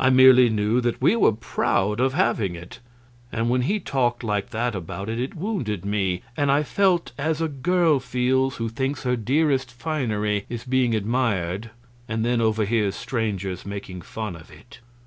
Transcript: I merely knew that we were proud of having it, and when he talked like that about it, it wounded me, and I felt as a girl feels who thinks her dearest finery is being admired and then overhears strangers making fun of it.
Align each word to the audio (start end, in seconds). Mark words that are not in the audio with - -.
I 0.00 0.08
merely 0.08 0.48
knew 0.48 0.80
that 0.80 0.98
we 1.02 1.14
were 1.14 1.30
proud 1.34 2.00
of 2.00 2.14
having 2.14 2.54
it, 2.54 2.80
and 3.30 3.50
when 3.50 3.60
he 3.60 3.78
talked 3.78 4.24
like 4.24 4.48
that 4.48 4.74
about 4.74 5.10
it, 5.10 5.20
it 5.20 5.34
wounded 5.34 5.84
me, 5.84 6.22
and 6.38 6.50
I 6.50 6.62
felt 6.62 7.12
as 7.18 7.42
a 7.42 7.48
girl 7.48 8.00
feels 8.00 8.56
who 8.56 8.70
thinks 8.70 9.02
her 9.02 9.14
dearest 9.14 9.70
finery 9.70 10.46
is 10.48 10.64
being 10.64 10.94
admired 10.94 11.70
and 12.08 12.24
then 12.24 12.40
overhears 12.40 12.96
strangers 12.96 13.66
making 13.66 14.00
fun 14.00 14.36
of 14.36 14.50
it. 14.50 14.80